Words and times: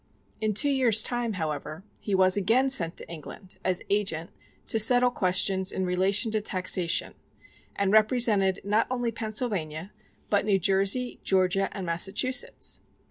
In 0.39 0.55
two 0.55 0.71
years' 0.71 1.03
time, 1.03 1.33
however, 1.33 1.83
he 1.99 2.15
was 2.15 2.35
again 2.35 2.69
sent 2.69 2.97
to 2.97 3.07
England 3.07 3.59
as 3.63 3.83
agent 3.87 4.31
to 4.69 4.79
settle 4.79 5.11
questions 5.11 5.71
in 5.71 5.85
relation 5.85 6.31
to 6.31 6.41
taxation, 6.41 7.13
and 7.75 7.91
represented 7.91 8.61
not 8.63 8.87
only 8.89 9.11
Pennsylvania, 9.11 9.91
but 10.31 10.43
New 10.43 10.57
Jersey, 10.57 11.19
Georgia, 11.23 11.69
and 11.71 11.85
Massachusetts. 11.85 12.79